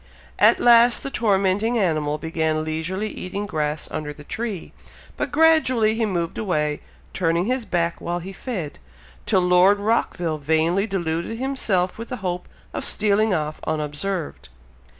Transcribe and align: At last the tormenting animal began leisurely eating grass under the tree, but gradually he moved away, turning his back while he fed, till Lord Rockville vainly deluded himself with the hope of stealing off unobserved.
At 0.39 0.59
last 0.59 1.03
the 1.03 1.11
tormenting 1.11 1.77
animal 1.77 2.17
began 2.17 2.63
leisurely 2.63 3.07
eating 3.09 3.45
grass 3.45 3.87
under 3.91 4.11
the 4.11 4.23
tree, 4.23 4.73
but 5.15 5.31
gradually 5.31 5.93
he 5.93 6.07
moved 6.07 6.39
away, 6.39 6.81
turning 7.13 7.45
his 7.45 7.65
back 7.65 8.01
while 8.01 8.17
he 8.17 8.33
fed, 8.33 8.79
till 9.27 9.41
Lord 9.41 9.77
Rockville 9.79 10.39
vainly 10.39 10.87
deluded 10.87 11.37
himself 11.37 11.99
with 11.99 12.09
the 12.09 12.17
hope 12.25 12.47
of 12.73 12.83
stealing 12.83 13.31
off 13.31 13.59
unobserved. 13.67 14.49